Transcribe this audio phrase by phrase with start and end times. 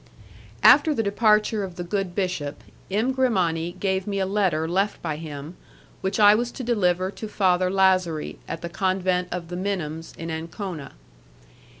[0.63, 3.11] After the departure of the good bishop, M.
[3.13, 5.55] Grimani gave me a letter left by him,
[6.01, 10.31] which I was to deliver to Father Lazari, at the Convent of the Minims, in
[10.31, 10.93] Ancona.